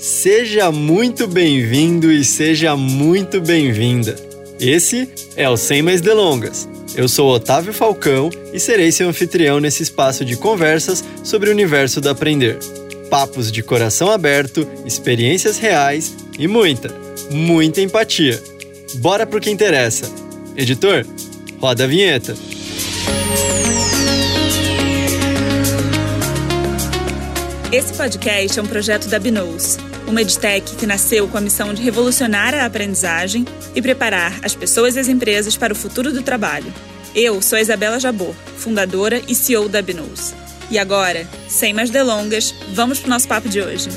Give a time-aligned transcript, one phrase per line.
[0.00, 4.16] Seja muito bem-vindo e seja muito bem-vinda.
[4.58, 6.66] Esse é o Sem Mais Delongas.
[6.96, 12.00] Eu sou Otávio Falcão e serei seu anfitrião nesse espaço de conversas sobre o universo
[12.00, 12.58] do aprender.
[13.10, 16.88] Papos de coração aberto, experiências reais e muita,
[17.30, 18.42] muita empatia.
[18.94, 20.10] Bora pro que interessa.
[20.56, 21.04] Editor,
[21.60, 22.34] roda a vinheta.
[27.70, 29.78] Esse podcast é um projeto da Binous,
[30.10, 34.96] uma edtech que nasceu com a missão de revolucionar a aprendizagem e preparar as pessoas
[34.96, 36.72] e as empresas para o futuro do trabalho.
[37.14, 40.34] Eu sou a Isabela Jabor, fundadora e CEO da Binous.
[40.68, 43.88] E agora, sem mais delongas, vamos para o nosso papo de hoje.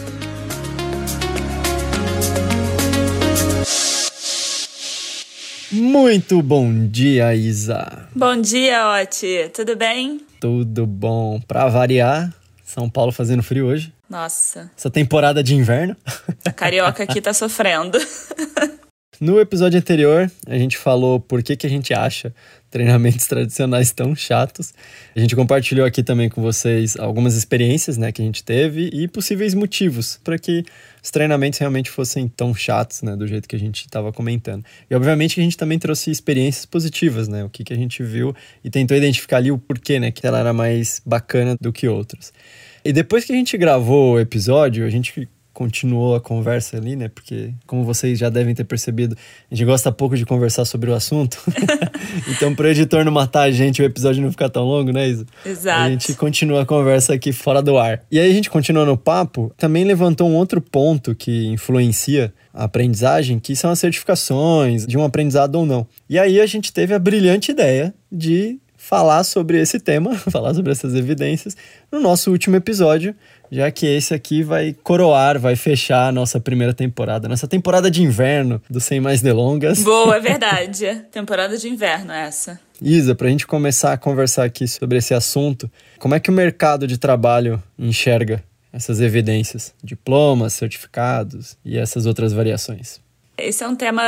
[5.71, 8.07] Muito bom dia, Isa.
[8.15, 9.49] Bom dia, Oti.
[9.51, 10.21] Tudo bem?
[10.39, 11.41] Tudo bom.
[11.47, 12.31] Para variar,
[12.63, 13.91] são Paulo fazendo frio hoje.
[14.13, 14.69] Nossa.
[14.77, 15.97] Essa temporada de inverno.
[16.45, 17.97] A carioca aqui tá sofrendo.
[19.21, 22.33] No episódio anterior, a gente falou por que, que a gente acha
[22.69, 24.73] treinamentos tradicionais tão chatos.
[25.15, 29.07] A gente compartilhou aqui também com vocês algumas experiências né, que a gente teve e
[29.07, 30.65] possíveis motivos para que
[31.01, 34.65] os treinamentos realmente fossem tão chatos, né, do jeito que a gente estava comentando.
[34.89, 38.35] E obviamente a gente também trouxe experiências positivas, né, o que, que a gente viu
[38.61, 42.33] e tentou identificar ali o porquê, né, que ela era mais bacana do que outros.
[42.85, 47.07] E depois que a gente gravou o episódio, a gente continuou a conversa ali, né?
[47.07, 49.15] Porque, como vocês já devem ter percebido,
[49.49, 51.37] a gente gosta pouco de conversar sobre o assunto.
[52.27, 55.07] então, para o editor não matar a gente, o episódio não ficar tão longo, né,
[55.07, 55.25] Isa?
[55.45, 55.81] Exato.
[55.81, 58.01] A gente continua a conversa aqui fora do ar.
[58.11, 62.63] E aí, a gente continuando o papo, também levantou um outro ponto que influencia a
[62.63, 65.87] aprendizagem, que são as certificações de um aprendizado ou não.
[66.09, 70.73] E aí, a gente teve a brilhante ideia de falar sobre esse tema, falar sobre
[70.73, 71.55] essas evidências
[71.89, 73.15] no nosso último episódio,
[73.49, 78.03] já que esse aqui vai coroar, vai fechar a nossa primeira temporada, nossa temporada de
[78.03, 79.81] inverno do Sem Mais Delongas.
[79.83, 81.01] Boa, é verdade.
[81.11, 82.59] temporada de inverno essa.
[82.81, 86.33] Isa, para a gente começar a conversar aqui sobre esse assunto, como é que o
[86.33, 88.43] mercado de trabalho enxerga
[88.73, 93.02] essas evidências, diplomas, certificados e essas outras variações?
[93.35, 94.03] Esse é um tema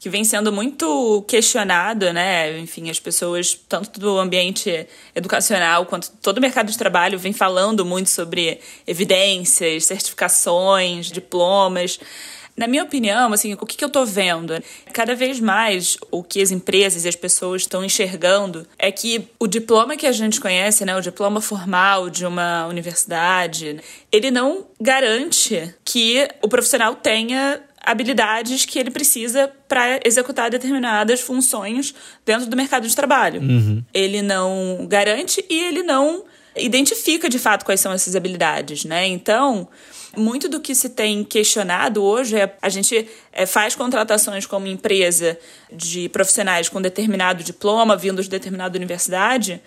[0.00, 2.58] que vem sendo muito questionado, né?
[2.58, 7.84] Enfim, as pessoas, tanto do ambiente educacional quanto todo o mercado de trabalho, vem falando
[7.84, 12.00] muito sobre evidências, certificações, diplomas.
[12.56, 14.54] Na minha opinião, assim, o que, eu estou vendo?
[14.92, 19.46] Cada vez mais o que as empresas e as pessoas estão enxergando é que o
[19.46, 25.74] diploma que a gente conhece, né, o diploma formal de uma universidade, ele não garante
[25.82, 31.94] que o profissional tenha habilidades que ele precisa para executar determinadas funções
[32.24, 33.40] dentro do mercado de trabalho.
[33.40, 33.82] Uhum.
[33.92, 36.24] Ele não garante e ele não
[36.56, 39.06] identifica de fato quais são essas habilidades, né?
[39.06, 39.68] Então,
[40.16, 45.38] muito do que se tem questionado hoje é a gente é, faz contratações como empresa
[45.72, 49.60] de profissionais com determinado diploma, vindo de determinada universidade,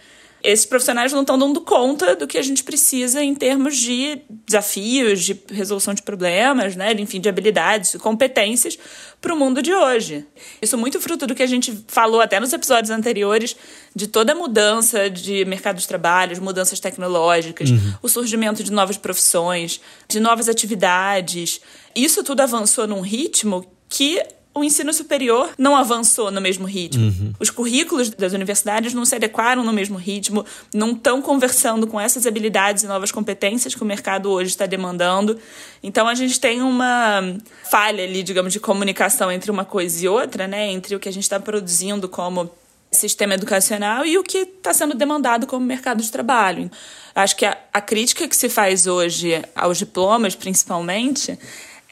[0.45, 5.23] esses profissionais não estão dando conta do que a gente precisa em termos de desafios,
[5.23, 6.94] de resolução de problemas, né?
[6.94, 8.78] enfim, de habilidades, competências
[9.19, 10.23] para o mundo de hoje.
[10.61, 13.56] Isso é muito fruto do que a gente falou até nos episódios anteriores,
[13.95, 17.94] de toda a mudança de mercado de trabalho, mudanças tecnológicas, uhum.
[18.03, 21.59] o surgimento de novas profissões, de novas atividades.
[21.95, 24.22] Isso tudo avançou num ritmo que
[24.56, 27.08] o ensino superior não avançou no mesmo ritmo.
[27.08, 27.34] Uhum.
[27.38, 32.26] Os currículos das universidades não se adequaram no mesmo ritmo, não estão conversando com essas
[32.26, 35.38] habilidades e novas competências que o mercado hoje está demandando.
[35.84, 37.22] Então a gente tem uma
[37.70, 40.72] falha ali, digamos, de comunicação entre uma coisa e outra, né?
[40.72, 42.50] Entre o que a gente está produzindo como
[42.92, 46.72] sistema educacional e o que está sendo demandado como mercado de trabalho.
[47.14, 51.38] Acho que a, a crítica que se faz hoje aos diplomas, principalmente,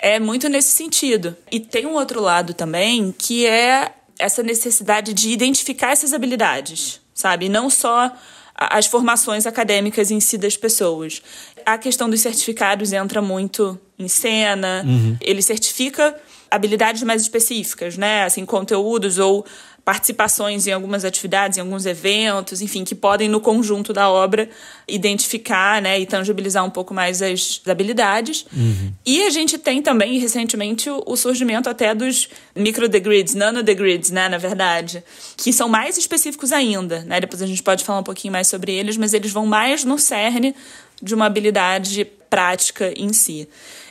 [0.03, 1.33] é muito nesse sentido.
[1.49, 7.47] E tem um outro lado também, que é essa necessidade de identificar essas habilidades, sabe?
[7.47, 8.11] Não só
[8.53, 11.23] as formações acadêmicas em si das pessoas.
[11.65, 14.83] A questão dos certificados entra muito em cena.
[14.85, 15.17] Uhum.
[15.21, 16.13] Ele certifica
[16.51, 18.25] habilidades mais específicas, né?
[18.25, 19.45] Assim, conteúdos ou
[19.85, 24.49] participações em algumas atividades, em alguns eventos, enfim, que podem, no conjunto da obra,
[24.87, 28.45] identificar né, e tangibilizar um pouco mais as habilidades.
[28.53, 28.93] Uhum.
[29.05, 34.37] E a gente tem também, recentemente, o, o surgimento até dos micro-degrids, nano-degrids, né, na
[34.37, 35.03] verdade,
[35.35, 37.01] que são mais específicos ainda.
[37.01, 37.19] Né?
[37.19, 39.99] Depois a gente pode falar um pouquinho mais sobre eles, mas eles vão mais no
[39.99, 40.55] cerne
[41.01, 43.49] de uma habilidade prática em si.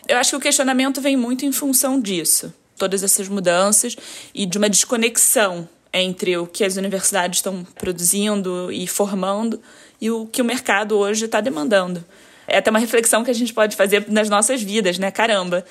[0.08, 2.52] Eu acho que o questionamento vem muito em função disso
[2.82, 3.96] todas essas mudanças
[4.34, 9.60] e de uma desconexão entre o que as universidades estão produzindo e formando
[10.00, 12.04] e o que o mercado hoje está demandando.
[12.46, 15.10] é até uma reflexão que a gente pode fazer nas nossas vidas, né?
[15.10, 15.64] Caramba,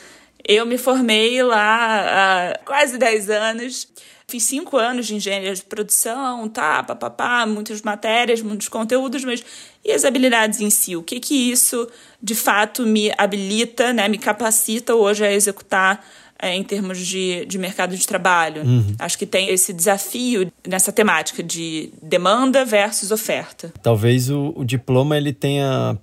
[0.47, 3.88] eu me formei lá há quase 10 anos.
[4.27, 9.44] Fiz cinco anos de engenharia de produção, tá, papapá, muitas matérias, muitos conteúdos, mas
[9.83, 10.95] e as habilidades em si?
[10.95, 11.85] O que que isso
[12.21, 16.06] de fato me habilita, né, me capacita hoje a executar
[16.41, 18.63] é, em termos de, de mercado de trabalho?
[18.63, 18.95] Uhum.
[18.97, 23.71] Acho que tem esse desafio nessa temática de demanda versus oferta.
[23.83, 25.97] Talvez o, o diploma ele tenha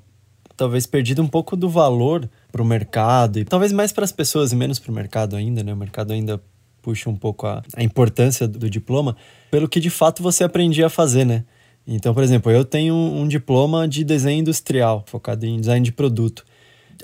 [0.56, 4.52] talvez perdido um pouco do valor para o mercado e talvez mais para as pessoas
[4.52, 5.72] e menos para o mercado ainda, né?
[5.72, 6.40] O mercado ainda
[6.82, 9.16] puxa um pouco a, a importância do, do, diploma
[9.50, 11.44] pelo que de fato você aprendia a fazer, né?
[11.86, 15.92] Então, por exemplo, eu tenho um, um diploma de desenho industrial, focado em design de
[15.92, 16.44] produto.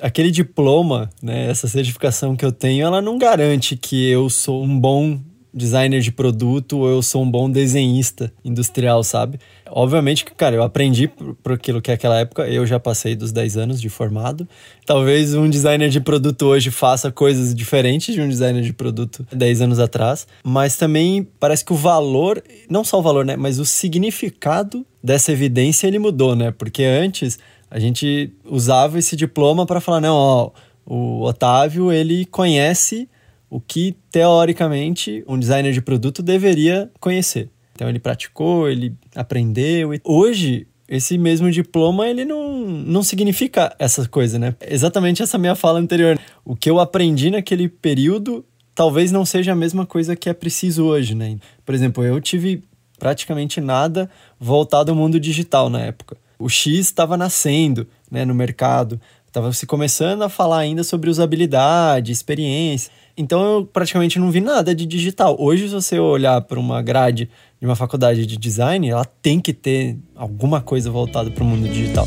[0.01, 4.79] Aquele diploma, né, essa certificação que eu tenho, ela não garante que eu sou um
[4.79, 5.21] bom
[5.55, 9.39] designer de produto ou eu sou um bom desenhista industrial, sabe?
[9.71, 13.31] Obviamente que, cara, eu aprendi por, aquilo que é aquela época, eu já passei dos
[13.31, 14.49] 10 anos de formado.
[14.85, 19.63] Talvez um designer de produto hoje faça coisas diferentes de um designer de produto 10
[19.63, 23.65] anos atrás, mas também parece que o valor, não só o valor, né, mas o
[23.65, 26.51] significado dessa evidência ele mudou, né?
[26.51, 27.39] Porque antes
[27.75, 30.51] a gente usava esse diploma para falar, não, ó,
[30.87, 33.09] o Otávio, ele conhece
[33.51, 37.51] o que teoricamente um designer de produto deveria conhecer.
[37.75, 39.91] Então ele praticou, ele aprendeu.
[40.05, 44.55] Hoje, esse mesmo diploma ele não, não significa essa coisa, né?
[44.61, 46.17] Exatamente essa minha fala anterior.
[46.45, 50.85] O que eu aprendi naquele período talvez não seja a mesma coisa que é preciso
[50.85, 51.39] hoje, né?
[51.67, 52.63] Por exemplo, eu tive
[53.01, 56.17] praticamente nada voltado ao mundo digital na época.
[56.39, 62.13] O X estava nascendo né, no mercado, estava se começando a falar ainda sobre usabilidade,
[62.13, 62.93] experiência.
[63.17, 65.37] Então eu praticamente não vi nada de digital.
[65.39, 67.29] Hoje, se você olhar para uma grade
[67.61, 71.69] de uma faculdade de design, ela tem que ter alguma coisa voltada para o mundo
[71.69, 72.07] digital.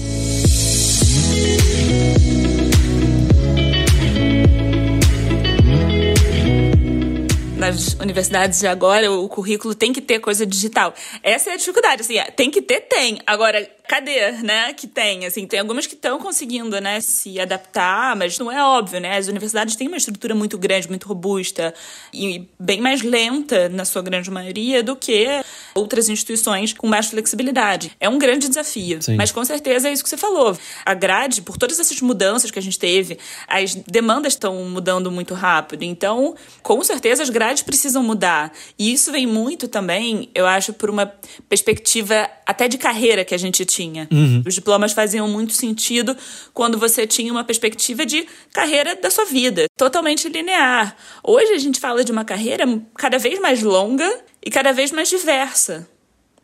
[7.67, 10.93] nas universidades de agora, o currículo tem que ter coisa digital.
[11.21, 13.19] Essa é a dificuldade, assim, tem que ter, tem.
[13.25, 18.37] Agora, cadê, né, que tem, assim, tem algumas que estão conseguindo, né, se adaptar, mas
[18.37, 21.73] não é óbvio, né, as universidades têm uma estrutura muito grande, muito robusta
[22.13, 25.25] e bem mais lenta, na sua grande maioria, do que
[25.73, 27.91] outras instituições com mais flexibilidade.
[27.99, 29.15] É um grande desafio, Sim.
[29.15, 30.57] mas com certeza é isso que você falou.
[30.85, 33.17] A grade, por todas essas mudanças que a gente teve,
[33.47, 39.11] as demandas estão mudando muito rápido, então, com certeza as grades precisam mudar, e isso
[39.11, 41.05] vem muito também, eu acho, por uma
[41.47, 44.07] perspectiva até de carreira que a gente tinha tinha.
[44.11, 44.43] Uhum.
[44.45, 46.17] Os diplomas faziam muito sentido
[46.53, 50.95] quando você tinha uma perspectiva de carreira da sua vida, totalmente linear.
[51.23, 52.65] Hoje a gente fala de uma carreira
[52.95, 54.09] cada vez mais longa
[54.43, 55.87] e cada vez mais diversa.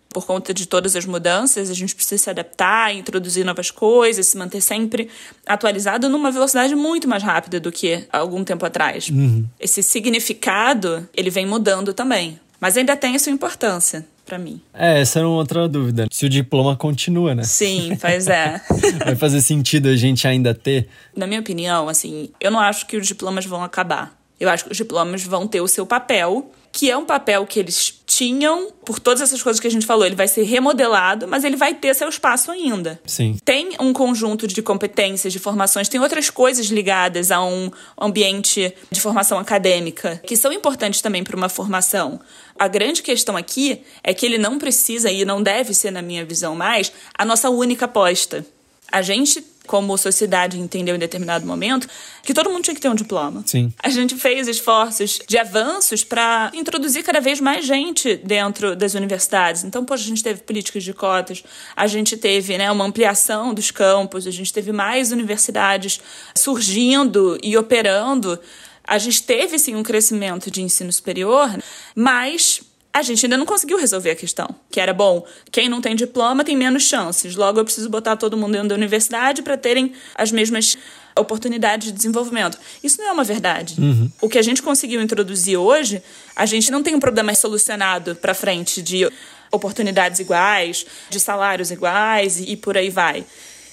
[0.10, 4.38] Por conta de todas as mudanças, a gente precisa se adaptar, introduzir novas coisas, se
[4.38, 5.10] manter sempre
[5.44, 9.10] atualizado numa velocidade muito mais rápida do que algum tempo atrás.
[9.10, 9.44] Uhum.
[9.60, 12.40] Esse significado, ele vem mudando também.
[12.60, 14.62] Mas ainda tem a sua importância para mim.
[14.74, 16.08] É, essa era uma outra dúvida.
[16.12, 17.44] Se o diploma continua, né?
[17.44, 18.62] Sim, pois é.
[19.06, 20.88] Vai fazer sentido a gente ainda ter?
[21.16, 24.18] Na minha opinião, assim, eu não acho que os diplomas vão acabar.
[24.40, 27.60] Eu acho que os diplomas vão ter o seu papel, que é um papel que
[27.60, 31.44] eles tinham, por todas essas coisas que a gente falou, ele vai ser remodelado, mas
[31.44, 33.02] ele vai ter seu espaço ainda.
[33.08, 33.38] Sim.
[33.44, 39.02] Tem um conjunto de competências, de formações, tem outras coisas ligadas a um ambiente de
[39.02, 42.20] formação acadêmica que são importantes também para uma formação.
[42.58, 46.24] A grande questão aqui é que ele não precisa e não deve ser, na minha
[46.24, 48.46] visão mais, a nossa única aposta.
[48.92, 51.88] A gente como sociedade entendeu em determinado momento,
[52.22, 53.44] que todo mundo tinha que ter um diploma.
[53.46, 53.74] Sim.
[53.82, 59.64] A gente fez esforços de avanços para introduzir cada vez mais gente dentro das universidades.
[59.64, 61.44] Então, poxa, a gente teve políticas de cotas,
[61.76, 66.00] a gente teve né, uma ampliação dos campos, a gente teve mais universidades
[66.36, 68.40] surgindo e operando.
[68.86, 71.50] A gente teve, sim, um crescimento de ensino superior,
[71.96, 72.62] mas
[72.94, 74.48] a gente ainda não conseguiu resolver a questão.
[74.70, 77.36] Que era, bom, quem não tem diploma tem menos chances.
[77.36, 80.78] Logo, eu preciso botar todo mundo dentro da universidade para terem as mesmas
[81.18, 82.58] oportunidades de desenvolvimento.
[82.84, 83.82] Isso não é uma verdade.
[83.82, 84.12] Uhum.
[84.22, 86.04] O que a gente conseguiu introduzir hoje,
[86.36, 89.10] a gente não tem um problema solucionado para frente de
[89.52, 93.26] oportunidades iguais, de salários iguais e, e por aí vai.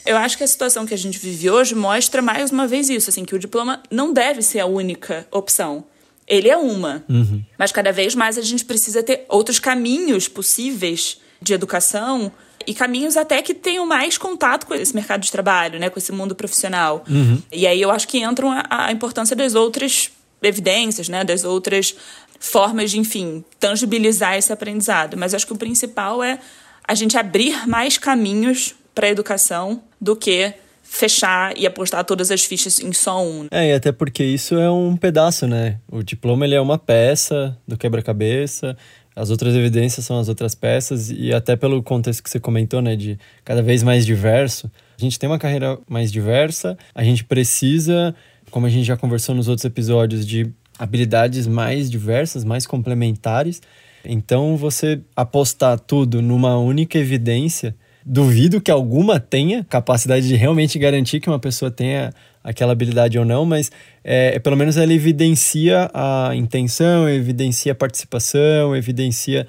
[0.07, 3.11] Eu acho que a situação que a gente vive hoje mostra mais uma vez isso,
[3.11, 5.85] assim, que o diploma não deve ser a única opção
[6.31, 7.05] ele é uma.
[7.09, 7.43] Uhum.
[7.59, 12.31] Mas cada vez mais a gente precisa ter outros caminhos possíveis de educação
[12.65, 16.13] e caminhos até que tenham mais contato com esse mercado de trabalho, né, com esse
[16.13, 17.05] mundo profissional.
[17.09, 17.43] Uhum.
[17.51, 20.11] E aí eu acho que entram a, a importância das outras
[20.41, 21.97] evidências, né, das outras
[22.39, 25.17] formas de, enfim, tangibilizar esse aprendizado.
[25.17, 26.39] Mas acho que o principal é
[26.87, 30.55] a gente abrir mais caminhos para a educação do que
[30.91, 33.47] fechar e apostar todas as fichas em só um.
[33.53, 35.79] É, e até porque isso é um pedaço, né?
[35.89, 38.77] O diploma ele é uma peça do quebra-cabeça,
[39.15, 42.97] as outras evidências são as outras peças, e até pelo contexto que você comentou, né,
[42.97, 44.69] de cada vez mais diverso,
[44.99, 48.13] a gente tem uma carreira mais diversa, a gente precisa,
[48.51, 53.63] como a gente já conversou nos outros episódios, de habilidades mais diversas, mais complementares.
[54.05, 61.21] Então, você apostar tudo numa única evidência, duvido que alguma tenha capacidade de realmente garantir
[61.21, 63.71] que uma pessoa tenha aquela habilidade ou não, mas
[64.03, 69.47] é, pelo menos ela evidencia a intenção, evidencia a participação, evidencia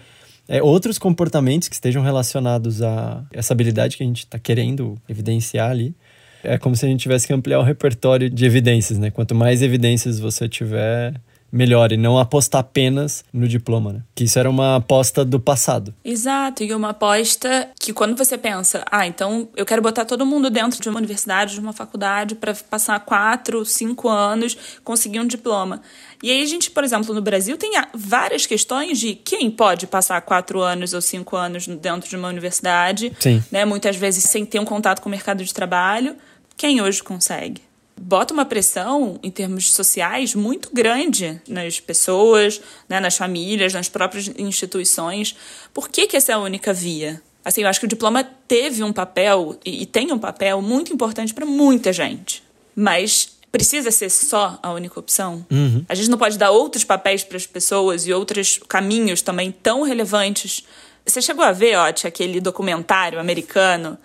[0.48, 5.72] é, outros comportamentos que estejam relacionados a essa habilidade que a gente está querendo evidenciar
[5.72, 5.96] ali.
[6.43, 9.12] É como se a gente tivesse que ampliar o repertório de evidências, né?
[9.12, 11.13] Quanto mais evidências você tiver,
[11.51, 14.01] melhor e não apostar apenas no diploma, né?
[14.15, 15.93] Que isso era uma aposta do passado.
[16.03, 20.50] Exato, e uma aposta que quando você pensa, ah, então eu quero botar todo mundo
[20.50, 25.81] dentro de uma universidade, de uma faculdade para passar quatro, cinco anos, conseguir um diploma.
[26.24, 30.22] E aí a gente, por exemplo, no Brasil tem várias questões de quem pode passar
[30.22, 33.43] quatro anos ou cinco anos dentro de uma universidade, Sim.
[33.51, 33.65] né?
[33.65, 36.15] Muitas vezes sem ter um contato com o mercado de trabalho.
[36.55, 37.62] Quem hoje consegue?
[38.01, 44.31] Bota uma pressão em termos sociais muito grande nas pessoas, né, nas famílias, nas próprias
[44.38, 45.36] instituições.
[45.74, 47.22] Por que, que essa é a única via?
[47.46, 51.34] Assim, eu acho que o diploma teve um papel e tem um papel muito importante
[51.34, 52.43] para muita gente.
[52.75, 55.46] Mas precisa ser só a única opção?
[55.51, 55.86] Uhum.
[55.88, 59.84] A gente não pode dar outros papéis para as pessoas e outros caminhos também tão
[59.84, 60.63] relevantes.
[61.05, 63.98] Você chegou a ver, Otti, aquele documentário americano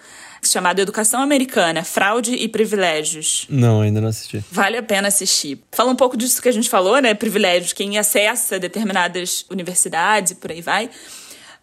[0.51, 3.47] chamado Educação Americana, Fraude e Privilégios.
[3.49, 4.45] Não, ainda não assisti.
[4.51, 5.61] Vale a pena assistir.
[5.73, 7.15] Fala um pouco disso que a gente falou, né?
[7.15, 10.91] Privilégios, quem acessa determinadas universidades e por aí vai.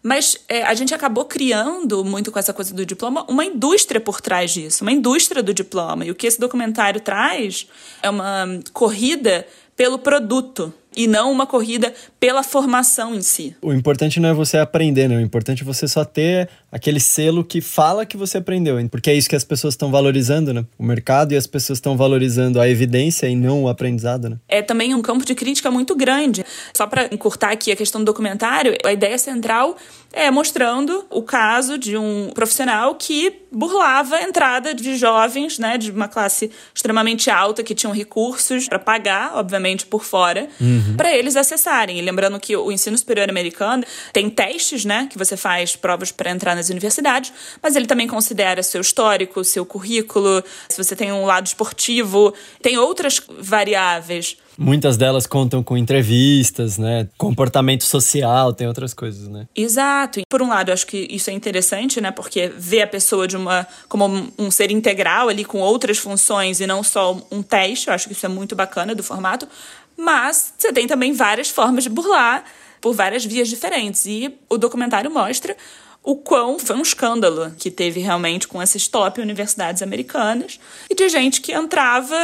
[0.02, 4.20] Mas é, a gente acabou criando, muito com essa coisa do diploma, uma indústria por
[4.20, 6.04] trás disso, uma indústria do diploma.
[6.04, 7.66] E o que esse documentário traz
[8.02, 13.54] é uma corrida pelo produto e não uma corrida pela formação em si.
[13.60, 15.16] O importante não é você aprender, né?
[15.16, 19.14] O importante é você só ter aquele selo que fala que você aprendeu, porque é
[19.14, 20.64] isso que as pessoas estão valorizando, né?
[20.78, 24.38] O mercado e as pessoas estão valorizando a evidência e não o aprendizado, né?
[24.48, 26.44] É também um campo de crítica muito grande.
[26.72, 29.76] Só para encurtar aqui a questão do documentário, a ideia central
[30.12, 35.90] é mostrando o caso de um profissional que burlava a entrada de jovens, né, de
[35.90, 40.48] uma classe extremamente alta que tinham recursos para pagar, obviamente, por fora.
[40.60, 40.96] Uhum uhum.
[40.96, 41.98] para eles acessarem.
[41.98, 46.30] E lembrando que o ensino superior americano tem testes, né, que você faz provas para
[46.30, 51.24] entrar nas universidades, mas ele também considera seu histórico, seu currículo, se você tem um
[51.24, 54.36] lado esportivo, tem outras variáveis.
[54.56, 57.08] Muitas delas contam com entrevistas, né?
[57.18, 59.48] Comportamento social, tem outras coisas, né?
[59.54, 60.20] Exato.
[60.28, 62.10] Por um lado, eu acho que isso é interessante, né?
[62.10, 66.66] Porque vê a pessoa de uma como um ser integral ali com outras funções e
[66.66, 67.88] não só um teste.
[67.88, 69.48] Eu acho que isso é muito bacana do formato.
[69.96, 72.44] Mas você tem também várias formas de burlar
[72.80, 74.04] por várias vias diferentes.
[74.06, 75.56] E o documentário mostra
[76.04, 80.60] o quão foi um escândalo que teve realmente com essas top universidades americanas
[80.90, 82.14] e de gente que entrava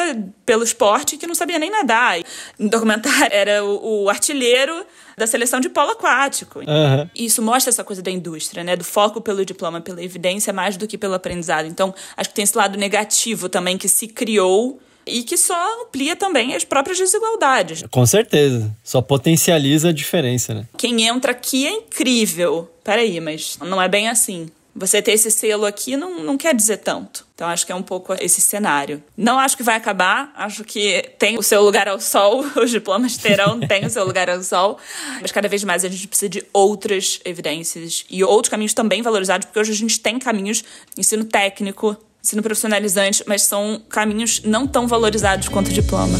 [0.44, 2.18] pelo esporte que não sabia nem nadar.
[2.58, 4.84] No documentário era o, o artilheiro
[5.16, 6.58] da seleção de polo aquático.
[6.58, 7.08] Uhum.
[7.14, 8.76] Isso mostra essa coisa da indústria, né?
[8.76, 11.66] Do foco pelo diploma, pela evidência, mais do que pelo aprendizado.
[11.66, 14.78] Então, acho que tem esse lado negativo também que se criou
[15.10, 17.84] e que só amplia também as próprias desigualdades.
[17.90, 18.74] Com certeza.
[18.82, 20.66] Só potencializa a diferença, né?
[20.76, 22.70] Quem entra aqui é incrível.
[22.84, 24.48] Peraí, mas não é bem assim.
[24.74, 27.26] Você ter esse selo aqui não, não quer dizer tanto.
[27.34, 29.02] Então, acho que é um pouco esse cenário.
[29.16, 33.16] Não acho que vai acabar, acho que tem o seu lugar ao sol, os diplomas
[33.16, 34.78] terão, tem o seu lugar ao sol,
[35.20, 39.46] mas cada vez mais a gente precisa de outras evidências e outros caminhos também valorizados,
[39.46, 40.62] porque hoje a gente tem caminhos,
[40.96, 46.18] ensino técnico, ensino profissionalizante, mas são caminhos não tão valorizados quanto o diploma.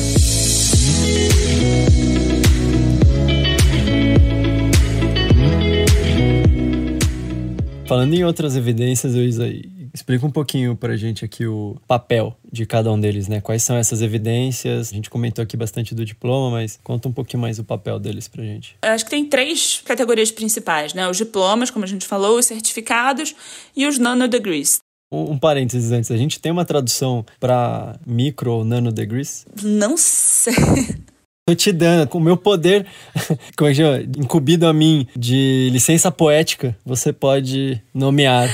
[7.87, 9.49] Falando em outras evidências, Luísa,
[9.92, 13.40] explica um pouquinho pra gente aqui o papel de cada um deles, né?
[13.40, 14.92] Quais são essas evidências?
[14.92, 18.28] A gente comentou aqui bastante do diploma, mas conta um pouquinho mais o papel deles
[18.28, 18.76] pra gente.
[18.83, 21.09] Eu acho que tem três categorias principais, né?
[21.09, 23.35] Os diplomas, como a gente falou, os certificados
[23.76, 24.78] e os nanodegrees.
[25.12, 29.44] Um, um parênteses antes, a gente tem uma tradução para micro ou nano degrees?
[29.62, 30.54] Não sei.
[31.48, 32.86] Tô te dando, com o meu poder,
[33.56, 34.02] como é que chama?
[34.18, 38.48] Incumbido a mim de licença poética, você pode nomear.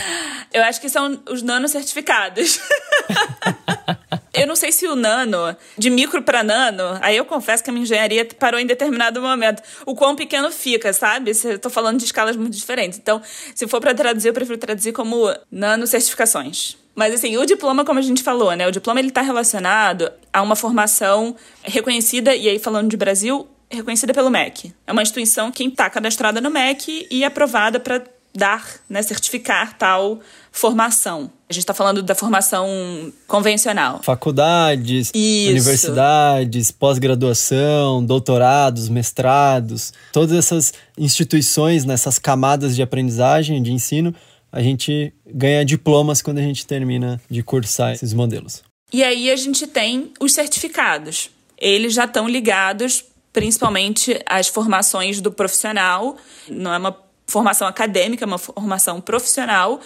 [0.51, 2.59] Eu acho que são os nano certificados.
[4.37, 7.73] eu não sei se o nano, de micro para nano, aí eu confesso que a
[7.73, 9.63] minha engenharia parou em determinado momento.
[9.85, 11.33] O quão pequeno fica, sabe?
[11.61, 12.99] Tô falando de escalas muito diferentes.
[12.99, 13.21] Então,
[13.55, 16.77] se for para traduzir, eu prefiro traduzir como nano certificações.
[16.95, 18.67] Mas assim, o diploma, como a gente falou, né?
[18.67, 24.15] O diploma ele está relacionado a uma formação reconhecida, e aí falando de Brasil, reconhecida
[24.15, 24.73] pelo MEC.
[24.87, 28.03] É uma instituição que está cadastrada no MEC e aprovada para
[28.37, 30.21] dar, né, certificar tal
[30.53, 31.31] formação.
[31.49, 34.01] A gente está falando da formação convencional.
[34.03, 35.51] Faculdades, Isso.
[35.51, 44.15] universidades, pós-graduação, doutorados, mestrados, todas essas instituições, nessas camadas de aprendizagem, de ensino,
[44.51, 48.63] a gente ganha diplomas quando a gente termina de cursar esses modelos.
[48.93, 51.31] E aí a gente tem os certificados.
[51.59, 56.17] Eles já estão ligados principalmente às formações do profissional.
[56.49, 59.81] Não é uma formação acadêmica, uma formação profissional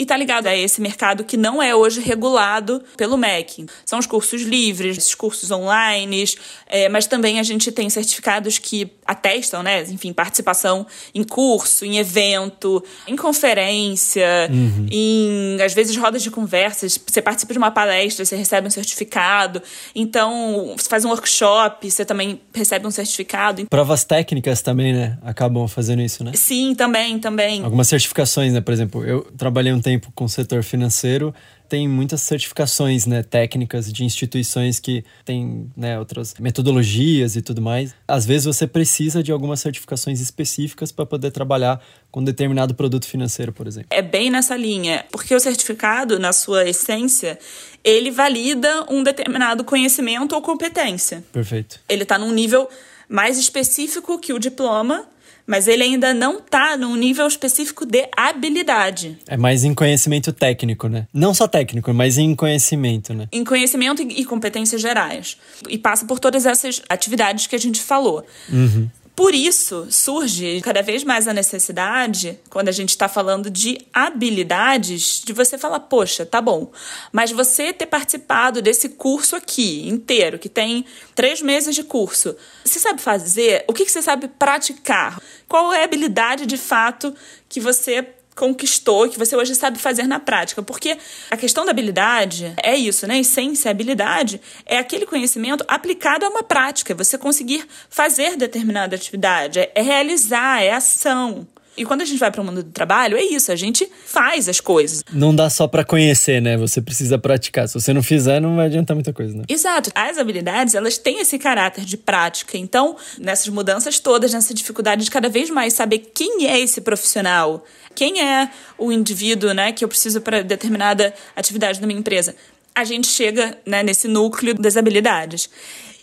[0.00, 3.66] e está ligado a esse mercado que não é hoje regulado pelo MEC.
[3.84, 6.24] São os cursos livres, esses cursos online,
[6.66, 11.98] é, mas também a gente tem certificados que atestam, né, enfim, participação em curso, em
[11.98, 14.86] evento, em conferência, uhum.
[14.90, 16.98] em, às vezes, rodas de conversas.
[17.06, 19.62] Você participa de uma palestra, você recebe um certificado.
[19.94, 23.66] Então, você faz um workshop, você também recebe um certificado.
[23.66, 25.18] Provas técnicas também, né?
[25.22, 26.32] Acabam fazendo isso, né?
[26.34, 27.62] Sim, também, também.
[27.62, 28.60] Algumas certificações, né?
[28.60, 31.34] Por exemplo, eu trabalhei um tempo tempo com o setor financeiro,
[31.70, 37.94] tem muitas certificações né, técnicas de instituições que têm né, outras metodologias e tudo mais.
[38.08, 43.52] Às vezes você precisa de algumas certificações específicas para poder trabalhar com determinado produto financeiro,
[43.52, 43.86] por exemplo.
[43.88, 47.38] É bem nessa linha, porque o certificado, na sua essência,
[47.84, 51.22] ele valida um determinado conhecimento ou competência.
[51.32, 51.78] Perfeito.
[51.88, 52.68] Ele está num nível
[53.08, 55.06] mais específico que o diploma
[55.50, 59.18] mas ele ainda não está num nível específico de habilidade.
[59.26, 61.08] É mais em conhecimento técnico, né?
[61.12, 63.26] Não só técnico, mas em conhecimento, né?
[63.32, 65.36] Em conhecimento e competências gerais.
[65.68, 68.24] E passa por todas essas atividades que a gente falou.
[68.48, 68.88] Uhum.
[69.20, 75.20] Por isso, surge cada vez mais a necessidade, quando a gente está falando de habilidades,
[75.22, 76.72] de você falar: poxa, tá bom,
[77.12, 82.34] mas você ter participado desse curso aqui inteiro, que tem três meses de curso,
[82.64, 83.62] você sabe fazer?
[83.68, 85.20] O que, que você sabe praticar?
[85.46, 87.14] Qual é a habilidade de fato
[87.46, 88.02] que você
[88.40, 90.62] conquistou, que você hoje sabe fazer na prática.
[90.62, 90.96] Porque
[91.30, 93.18] a questão da habilidade é isso, né?
[93.18, 99.82] Essência, habilidade é aquele conhecimento aplicado a uma prática, você conseguir fazer determinada atividade, é
[99.82, 101.46] realizar, é ação.
[101.76, 104.48] E quando a gente vai para o mundo do trabalho, é isso, a gente faz
[104.48, 105.02] as coisas.
[105.12, 106.56] Não dá só para conhecer, né?
[106.56, 107.68] Você precisa praticar.
[107.68, 109.44] Se você não fizer, não vai adiantar muita coisa, né?
[109.48, 109.90] Exato.
[109.94, 112.58] As habilidades, elas têm esse caráter de prática.
[112.58, 117.64] Então, nessas mudanças todas, nessa dificuldade de cada vez mais saber quem é esse profissional,
[117.94, 122.34] quem é o indivíduo, né, que eu preciso para determinada atividade da minha empresa,
[122.74, 125.48] a gente chega né, nesse núcleo das habilidades.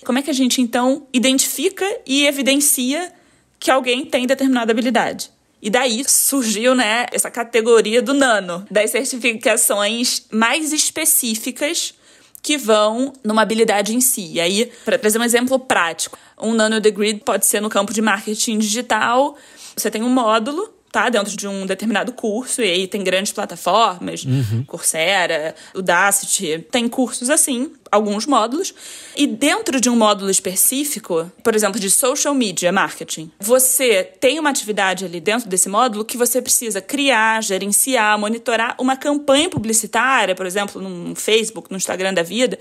[0.03, 3.11] Como é que a gente, então, identifica e evidencia
[3.59, 5.29] que alguém tem determinada habilidade?
[5.61, 11.93] E daí surgiu, né, essa categoria do nano, das certificações mais específicas
[12.41, 14.33] que vão numa habilidade em si.
[14.33, 18.01] E aí, para trazer um exemplo prático, um nano degree pode ser no campo de
[18.01, 19.35] marketing digital.
[19.75, 24.23] Você tem um módulo tá dentro de um determinado curso, e aí tem grandes plataformas,
[24.23, 24.63] uhum.
[24.65, 28.73] Coursera, Udacity, tem cursos assim, alguns módulos.
[29.15, 34.49] E dentro de um módulo específico, por exemplo, de social media marketing, você tem uma
[34.49, 40.45] atividade ali dentro desse módulo que você precisa criar, gerenciar, monitorar uma campanha publicitária, por
[40.45, 42.57] exemplo, no Facebook, no Instagram da vida,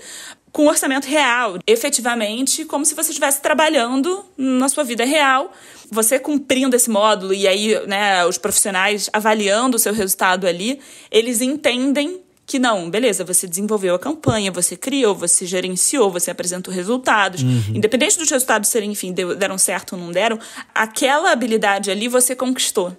[0.51, 5.51] com orçamento real, efetivamente, como se você estivesse trabalhando na sua vida real,
[5.91, 10.79] você cumprindo esse módulo e aí, né, os profissionais avaliando o seu resultado ali,
[11.11, 16.73] eles entendem que não, beleza, você desenvolveu a campanha, você criou, você gerenciou, você apresentou
[16.73, 17.43] resultados.
[17.43, 17.75] Uhum.
[17.75, 20.39] Independente dos resultados serem, enfim, deram certo ou não deram,
[20.73, 22.95] aquela habilidade ali você conquistou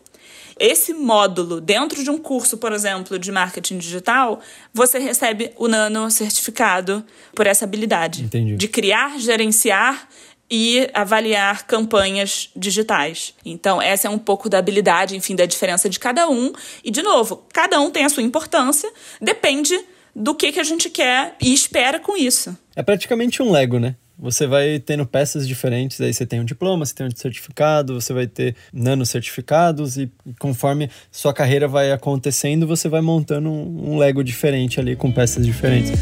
[0.59, 4.41] esse módulo dentro de um curso, por exemplo, de marketing digital,
[4.75, 8.57] você recebe o nano certificado por essa habilidade Entendi.
[8.57, 10.09] de criar, gerenciar
[10.51, 13.35] e avaliar campanhas digitais.
[13.45, 16.53] Então, essa é um pouco da habilidade, enfim, da diferença de cada um.
[16.83, 19.79] E, de novo, cada um tem a sua importância, depende
[20.15, 22.57] do que, que a gente quer e espera com isso.
[22.75, 23.95] É praticamente um Lego, né?
[24.21, 28.13] Você vai tendo peças diferentes, aí você tem um diploma, você tem um certificado, você
[28.13, 34.25] vai ter nano certificados e conforme sua carreira vai acontecendo, você vai montando um, Lego
[34.25, 35.93] diferente ali com peças diferentes.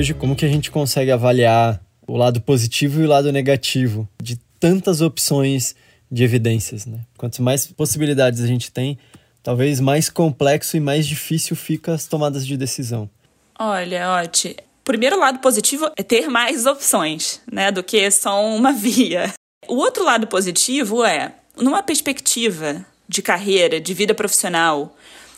[0.00, 4.36] Hoje, como que a gente consegue avaliar o lado positivo e o lado negativo de
[4.58, 5.76] tantas opções
[6.10, 7.00] de evidências, né?
[7.18, 8.98] Quanto mais possibilidades a gente tem,
[9.42, 13.10] talvez mais complexo e mais difícil fica as tomadas de decisão.
[13.58, 19.34] Olha, Oti, primeiro lado positivo é ter mais opções, né, do que só uma via.
[19.68, 24.96] O outro lado positivo é, numa perspectiva de carreira, de vida profissional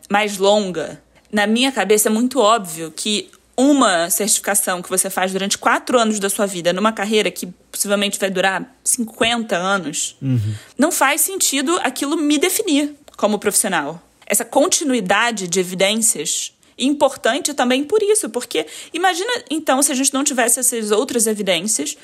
[0.09, 5.58] mais longa, na minha cabeça é muito óbvio que uma certificação que você faz durante
[5.58, 10.54] quatro anos da sua vida numa carreira que possivelmente vai durar 50 anos, uhum.
[10.78, 14.02] não faz sentido aquilo me definir como profissional.
[14.26, 20.24] Essa continuidade de evidências importante também por isso, porque imagina então se a gente não
[20.24, 21.96] tivesse essas outras evidências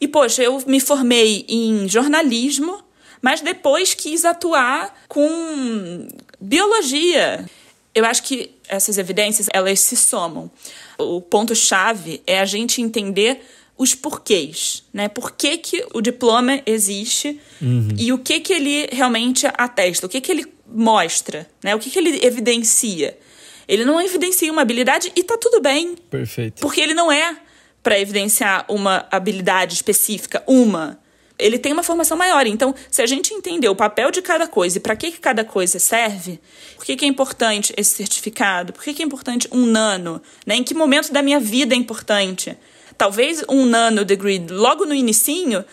[0.00, 2.82] e poxa, eu me formei em jornalismo,
[3.20, 6.08] mas depois quis atuar com
[6.40, 7.44] biologia.
[7.94, 10.50] Eu acho que essas evidências, elas se somam.
[10.98, 13.40] O ponto chave é a gente entender
[13.78, 15.08] os porquês, né?
[15.08, 17.94] Por que, que o diploma existe uhum.
[17.96, 21.76] e o que que ele realmente atesta, o que que ele mostra, né?
[21.76, 23.16] O que que ele evidencia.
[23.68, 25.94] Ele não evidencia uma habilidade e tá tudo bem.
[26.10, 26.60] Perfeito.
[26.60, 27.36] Porque ele não é
[27.82, 30.98] para evidenciar uma habilidade específica, uma.
[31.38, 32.46] Ele tem uma formação maior.
[32.46, 35.44] Então, se a gente entender o papel de cada coisa e para que, que cada
[35.44, 36.40] coisa serve,
[36.76, 40.56] por que, que é importante esse certificado, por que, que é importante um nano, né?
[40.56, 42.56] em que momento da minha vida é importante.
[42.96, 45.64] Talvez um nano degree logo no inicinho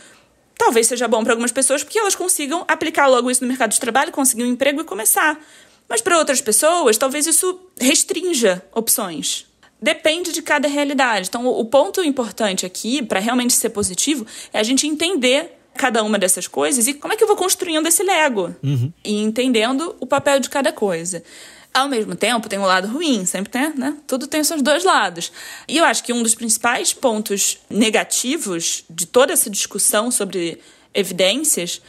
[0.58, 3.80] talvez seja bom para algumas pessoas porque elas consigam aplicar logo isso no mercado de
[3.80, 5.40] trabalho, conseguir um emprego e começar.
[5.88, 9.46] Mas para outras pessoas, talvez isso restrinja opções.
[9.86, 11.28] Depende de cada realidade.
[11.30, 16.18] Então, o ponto importante aqui, para realmente ser positivo, é a gente entender cada uma
[16.18, 18.56] dessas coisas e como é que eu vou construindo esse Lego.
[18.64, 18.92] Uhum.
[19.04, 21.24] E entendendo o papel de cada coisa.
[21.72, 23.96] Ao mesmo tempo, tem um lado ruim, sempre tem, né?
[24.08, 25.32] Tudo tem os seus dois lados.
[25.68, 30.60] E eu acho que um dos principais pontos negativos de toda essa discussão sobre
[30.96, 31.80] evidências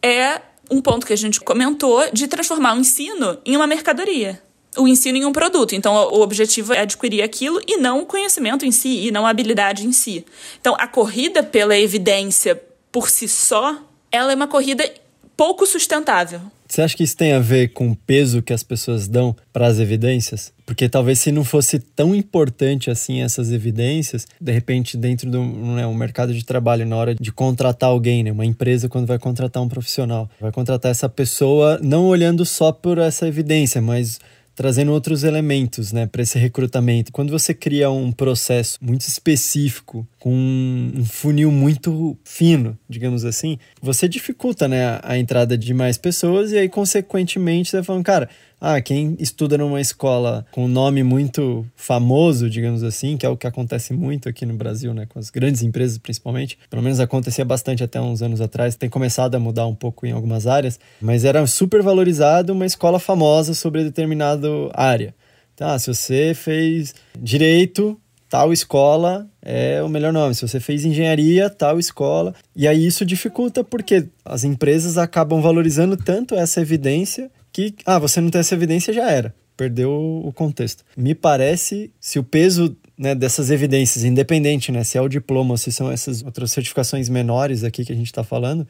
[0.00, 4.40] é um ponto que a gente comentou de transformar o ensino em uma mercadoria.
[4.80, 5.74] O ensino em um produto.
[5.74, 9.30] Então, o objetivo é adquirir aquilo e não o conhecimento em si, e não a
[9.30, 10.24] habilidade em si.
[10.60, 13.76] Então, a corrida pela evidência por si só,
[14.10, 14.90] ela é uma corrida
[15.36, 16.40] pouco sustentável.
[16.68, 19.66] Você acha que isso tem a ver com o peso que as pessoas dão para
[19.66, 20.52] as evidências?
[20.64, 25.84] Porque talvez se não fosse tão importante assim essas evidências, de repente dentro do né,
[25.84, 29.62] um mercado de trabalho, na hora de contratar alguém, né, uma empresa quando vai contratar
[29.62, 34.20] um profissional, vai contratar essa pessoa não olhando só por essa evidência, mas
[34.54, 37.12] trazendo outros elementos né, para esse recrutamento.
[37.12, 44.08] Quando você cria um processo muito específico, com um funil muito fino, digamos assim, você
[44.08, 48.28] dificulta né, a entrada de mais pessoas e aí, consequentemente, você vai falando, cara,
[48.60, 53.36] ah, quem estuda numa escola com um nome muito famoso, digamos assim, que é o
[53.36, 57.44] que acontece muito aqui no Brasil, né, com as grandes empresas principalmente, pelo menos acontecia
[57.44, 61.24] bastante até uns anos atrás, tem começado a mudar um pouco em algumas áreas, mas
[61.24, 65.14] era super valorizado uma escola famosa sobre determinada área.
[65.56, 70.34] Tá, se você fez direito, tal escola é o melhor nome.
[70.34, 72.34] Se você fez engenharia, tal escola.
[72.56, 78.20] E aí isso dificulta porque as empresas acabam valorizando tanto essa evidência que, ah, você
[78.20, 79.34] não tem essa evidência, já era.
[79.56, 80.84] Perdeu o contexto.
[80.96, 85.56] Me parece, se o peso né, dessas evidências, independente, né, se é o diploma ou
[85.56, 88.66] se são essas outras certificações menores aqui que a gente está falando,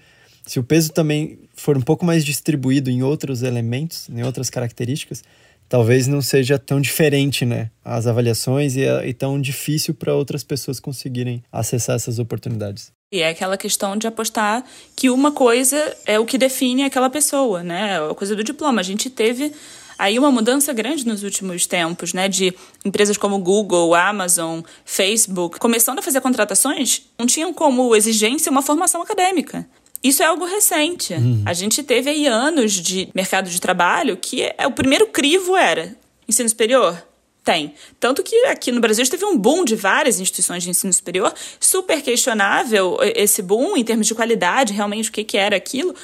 [0.47, 5.23] se o peso também for um pouco mais distribuído em outros elementos, em outras características,
[5.69, 10.81] talvez não seja tão diferente, né, as avaliações e, e tão difícil para outras pessoas
[10.81, 12.93] conseguirem acessar essas oportunidades.
[13.12, 17.61] E é aquela questão de apostar que uma coisa é o que define aquela pessoa,
[17.61, 17.99] né?
[18.09, 18.81] A coisa do diploma.
[18.81, 19.53] A gente teve
[19.99, 22.29] aí uma mudança grande nos últimos tempos, né?
[22.29, 28.62] De empresas como Google, Amazon, Facebook, começando a fazer contratações, não tinham como exigência uma
[28.62, 29.68] formação acadêmica.
[30.05, 31.12] Isso é algo recente.
[31.12, 31.42] Uhum.
[31.44, 35.96] A gente teve aí anos de mercado de trabalho que é, o primeiro crivo era
[36.29, 36.96] ensino superior,
[37.51, 37.75] tem.
[37.99, 42.01] Tanto que aqui no Brasil teve um boom de várias instituições de ensino superior, super
[42.01, 45.95] questionável esse boom em termos de qualidade, realmente o que, que era aquilo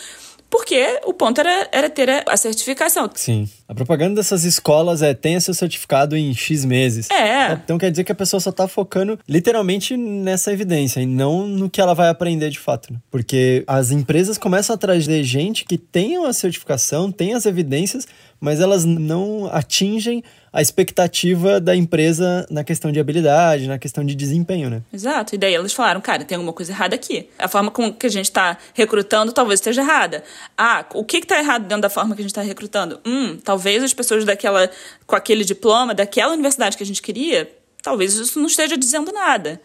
[0.49, 3.11] porque o ponto era, era ter a, certificação.
[3.15, 3.51] Sim.
[3.69, 7.11] A propaganda dessas escolas é tenha seu certificado em X meses.
[7.11, 7.53] É.
[7.53, 11.69] Então quer dizer que a pessoa só está focando literalmente nessa evidência e não no
[11.69, 12.93] que ela vai aprender de fato.
[12.93, 13.01] Né?
[13.11, 18.07] Porque as empresas começam a trazer gente que tenham a certificação, tem as evidências,
[18.41, 24.15] mas elas não atingem a expectativa da empresa na questão de habilidade, na questão de
[24.15, 24.81] desempenho, né?
[24.91, 25.35] Exato.
[25.35, 27.29] E daí eles falaram, cara, tem alguma coisa errada aqui.
[27.39, 30.25] A forma com que a gente está recrutando talvez esteja errada.
[30.57, 33.01] Ah, o que está errado dentro da forma que a gente está recrutando?
[33.05, 34.71] Hum, talvez as pessoas daquela,
[35.07, 37.51] com aquele diploma, daquela universidade que a gente queria,
[37.83, 39.61] talvez isso não esteja dizendo nada.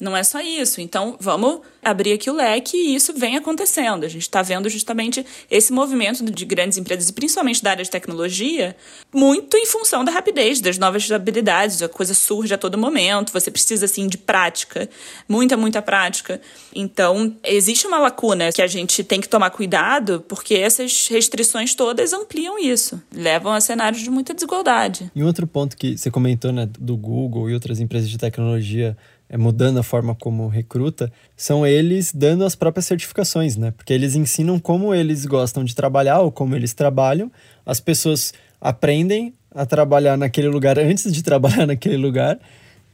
[0.00, 0.80] Não é só isso.
[0.80, 4.04] Então, vamos abrir aqui o leque e isso vem acontecendo.
[4.04, 7.90] A gente está vendo justamente esse movimento de grandes empresas, e principalmente da área de
[7.90, 8.76] tecnologia,
[9.12, 11.82] muito em função da rapidez, das novas habilidades.
[11.82, 13.32] A coisa surge a todo momento.
[13.32, 14.88] Você precisa, assim, de prática,
[15.28, 16.40] muita, muita prática.
[16.74, 22.12] Então, existe uma lacuna que a gente tem que tomar cuidado, porque essas restrições todas
[22.12, 25.10] ampliam isso, levam a cenários de muita desigualdade.
[25.14, 28.96] E outro ponto que você comentou, né, do Google e outras empresas de tecnologia
[29.32, 33.70] mudando a forma como recruta, são eles dando as próprias certificações, né?
[33.70, 37.30] Porque eles ensinam como eles gostam de trabalhar ou como eles trabalham.
[37.64, 42.38] As pessoas aprendem a trabalhar naquele lugar antes de trabalhar naquele lugar.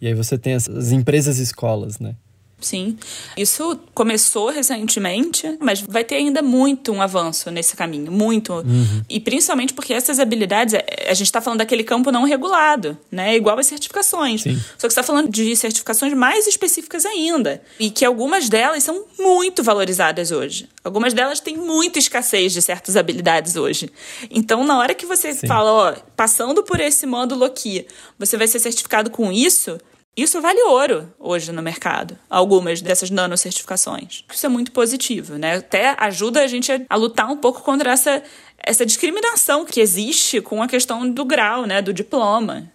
[0.01, 2.15] E aí você tem as, as empresas escolas, né?
[2.61, 2.97] Sim.
[3.37, 8.53] Isso começou recentemente, mas vai ter ainda muito um avanço nesse caminho, muito.
[8.53, 9.03] Uhum.
[9.09, 13.37] E principalmente porque essas habilidades, é, a gente está falando daquele campo não regulado, né?
[13.37, 14.43] Igual as certificações.
[14.43, 14.61] Sim.
[14.79, 17.63] Só que está falando de certificações mais específicas ainda.
[17.79, 20.69] E que algumas delas são muito valorizadas hoje.
[20.83, 23.91] Algumas delas têm muita escassez de certas habilidades hoje.
[24.31, 25.47] Então, na hora que você Sim.
[25.47, 27.87] fala, ó, passando por esse módulo aqui,
[28.19, 29.79] você vai ser certificado com isso,
[30.23, 34.25] isso vale ouro hoje no mercado, algumas dessas nanocertificações.
[34.33, 35.57] Isso é muito positivo, né?
[35.57, 38.23] Até ajuda a gente a, lutar um pouco contra essa,
[38.59, 42.71] essa discriminação que existe com a questão do grau, né, do diploma.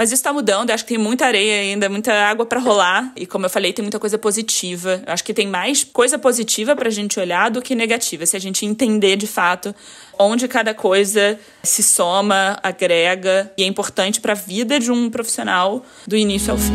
[0.00, 3.12] Mas isso está mudando, acho que tem muita areia ainda, muita água para rolar.
[3.14, 5.02] E como eu falei, tem muita coisa positiva.
[5.06, 8.40] Acho que tem mais coisa positiva para a gente olhar do que negativa, se a
[8.40, 9.74] gente entender de fato
[10.18, 15.84] onde cada coisa se soma, agrega e é importante para a vida de um profissional
[16.06, 16.72] do início ao fim.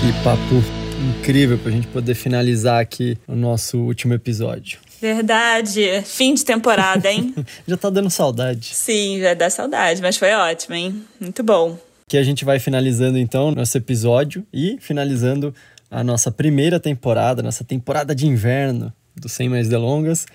[0.00, 0.78] Que papo
[1.20, 4.78] incrível para a gente poder finalizar aqui o nosso último episódio.
[5.00, 6.02] Verdade.
[6.04, 7.34] Fim de temporada, hein?
[7.66, 8.74] já tá dando saudade.
[8.74, 11.04] Sim, já dá saudade, mas foi ótimo, hein?
[11.20, 11.78] Muito bom.
[12.08, 15.54] Que a gente vai finalizando então nosso episódio e finalizando
[15.90, 20.26] a nossa primeira temporada, nossa temporada de inverno do Sem Mais Delongas.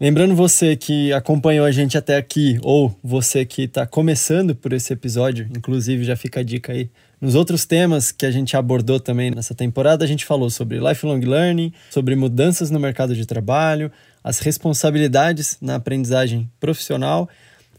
[0.00, 4.92] Lembrando você que acompanhou a gente até aqui, ou você que está começando por esse
[4.92, 6.90] episódio, inclusive já fica a dica aí.
[7.24, 11.20] Nos outros temas que a gente abordou também nessa temporada, a gente falou sobre lifelong
[11.20, 13.90] learning, sobre mudanças no mercado de trabalho,
[14.22, 17.26] as responsabilidades na aprendizagem profissional,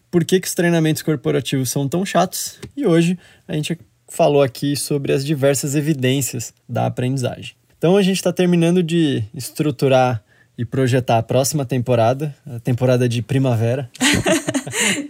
[0.09, 3.77] por que, que os treinamentos corporativos são tão chatos, e hoje a gente
[4.07, 7.53] falou aqui sobre as diversas evidências da aprendizagem.
[7.77, 10.23] Então a gente está terminando de estruturar
[10.57, 13.91] e projetar a próxima temporada, a temporada de primavera.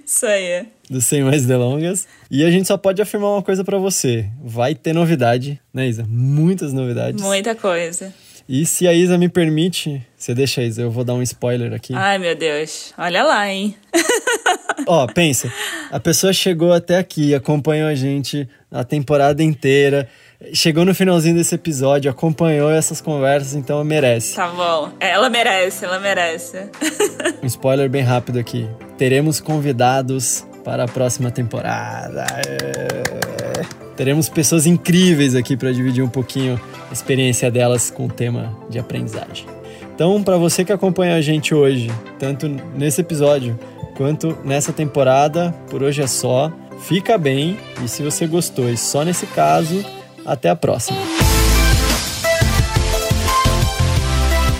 [0.06, 0.65] Isso aí.
[0.89, 2.08] Do Sem Mais Delongas.
[2.30, 6.06] E a gente só pode afirmar uma coisa para você: vai ter novidade, né, Isa?
[6.08, 7.21] Muitas novidades.
[7.21, 8.13] Muita coisa.
[8.47, 11.95] E se a Isa me permite, você deixa, Isa, eu vou dar um spoiler aqui.
[11.95, 12.93] Ai, meu Deus.
[12.95, 13.75] Olha lá, hein?
[14.86, 15.51] Ó, pensa.
[15.89, 20.08] A pessoa chegou até aqui, acompanhou a gente a temporada inteira
[20.54, 24.36] chegou no finalzinho desse episódio, acompanhou essas conversas, então merece.
[24.36, 24.91] Tá bom.
[25.00, 26.69] Ela merece, ela merece.
[27.41, 28.67] um spoiler bem rápido aqui.
[28.98, 32.26] Teremos convidados para a próxima temporada.
[32.48, 33.86] É...
[33.95, 38.78] Teremos pessoas incríveis aqui para dividir um pouquinho a experiência delas com o tema de
[38.78, 39.45] aprendizagem.
[39.93, 43.58] Então, para você que acompanha a gente hoje, tanto nesse episódio
[43.95, 46.52] quanto nessa temporada, por hoje é só.
[46.82, 49.86] Fica bem e se você gostou e só nesse caso,
[50.26, 50.98] até a próxima.